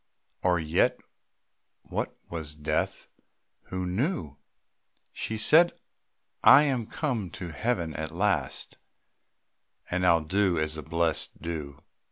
Or 0.41 0.57
yet 0.59 0.99
what 1.83 2.17
was 2.31 2.55
death 2.55 3.07
who 3.65 3.85
knew? 3.85 4.37
She 5.13 5.37
said: 5.37 5.73
"I 6.43 6.63
am 6.63 6.87
come 6.87 7.29
to 7.33 7.49
Heaven 7.51 7.93
at 7.93 8.09
last, 8.11 8.79
And 9.91 10.03
I 10.03 10.09
'll 10.13 10.21
do 10.21 10.57
as 10.57 10.73
the 10.73 10.81
blessed 10.81 11.39
do." 11.43 11.83